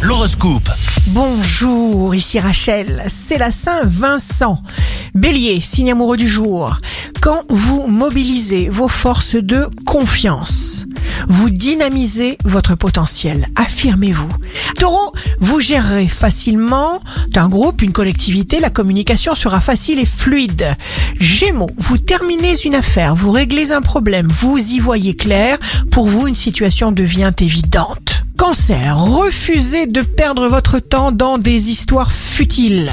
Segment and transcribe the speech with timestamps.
[0.00, 0.70] L'horoscope.
[1.08, 4.62] Bonjour, ici Rachel, c'est la Saint-Vincent.
[5.14, 6.78] Bélier, signe amoureux du jour.
[7.20, 10.86] Quand vous mobilisez vos forces de confiance,
[11.28, 14.30] vous dynamisez votre potentiel, affirmez-vous.
[14.76, 20.76] Taureau, vous gérerez facilement d'un groupe, une collectivité, la communication sera facile et fluide.
[21.18, 25.58] Gémeaux, vous terminez une affaire, vous réglez un problème, vous y voyez clair,
[25.90, 28.09] pour vous une situation devient évidente.
[28.40, 32.90] Cancer, refusez de perdre votre temps dans des histoires futiles.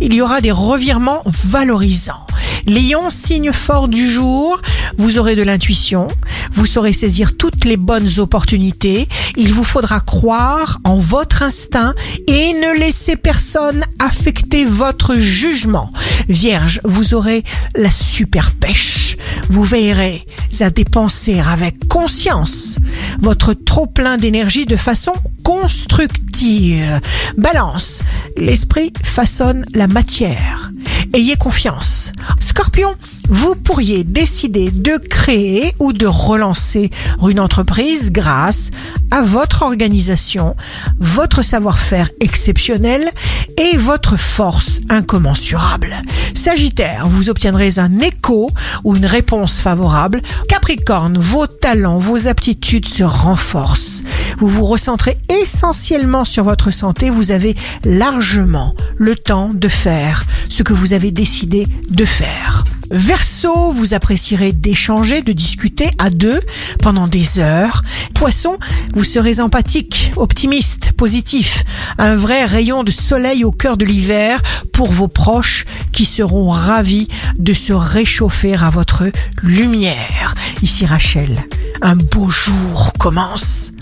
[0.00, 2.26] Il y aura des revirements valorisants.
[2.66, 4.58] Lion, signe fort du jour,
[4.96, 6.08] vous aurez de l'intuition,
[6.50, 9.06] vous saurez saisir toutes les bonnes opportunités,
[9.36, 11.94] il vous faudra croire en votre instinct
[12.26, 15.92] et ne laissez personne affecter votre jugement.
[16.28, 17.44] Vierge, vous aurez
[17.76, 19.16] la super pêche,
[19.48, 20.26] vous veillerez
[20.60, 22.78] à dépenser avec conscience
[23.20, 25.12] votre trop plein d'énergie de façon
[25.44, 27.00] constructive.
[27.36, 28.02] Balance,
[28.36, 30.72] l'esprit façonne la matière.
[31.12, 32.12] Ayez confiance.
[32.40, 32.94] Scorpion,
[33.28, 36.90] vous pourriez décider de créer ou de relancer
[37.22, 38.70] une entreprise grâce
[39.10, 40.56] à votre organisation,
[40.98, 43.10] votre savoir-faire exceptionnel
[43.56, 45.94] et votre force incommensurable.
[46.34, 48.50] Sagittaire, vous obtiendrez un écho
[48.84, 50.22] ou une réponse favorable.
[50.48, 54.02] Capricorne, vos talents, vos aptitudes se renforcent.
[54.38, 57.10] Vous vous recentrez essentiellement sur votre santé.
[57.10, 62.64] Vous avez largement le temps de faire ce que vous avez décidé de faire.
[62.90, 66.40] Verseau, vous apprécierez d'échanger, de discuter à deux
[66.82, 67.82] pendant des heures.
[68.14, 68.58] Poisson,
[68.94, 71.64] vous serez empathique, optimiste, positif,
[71.98, 74.40] un vrai rayon de soleil au cœur de l'hiver
[74.72, 79.04] pour vos proches qui seront ravis de se réchauffer à votre
[79.42, 80.34] lumière.
[80.62, 81.44] Ici Rachel,
[81.82, 83.72] un beau jour commence.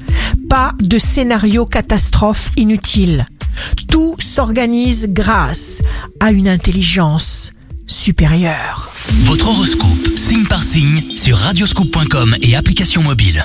[0.55, 3.27] Pas de scénario catastrophe inutile.
[3.89, 5.83] Tout s'organise grâce
[6.21, 7.53] à une intelligence
[7.89, 8.93] supérieure.
[9.25, 13.45] Votre horoscope, signe par signe, sur radioscoop.com et application mobile.